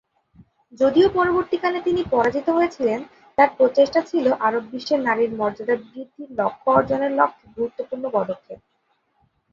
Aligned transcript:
যদিও 0.79 1.07
পরবর্তীকালে 1.09 1.79
তিনি 1.81 2.01
পরাজিত 2.11 2.47
হয়েছিলেন, 2.49 2.99
তার 3.37 3.49
প্রচেষ্টা 3.57 4.01
ছিল 4.01 4.25
আরব 4.39 4.63
বিশ্বে 4.71 4.95
নারীর 4.97 5.31
মর্যাদা 5.35 5.75
বৃদ্ধির 5.83 6.29
লক্ষ্য 6.39 6.67
অর্জনের 6.71 7.11
লক্ষ্যে 7.19 7.47
গুরুত্বপূর্ণ 7.55 8.03
পদক্ষেপ। 8.13 8.59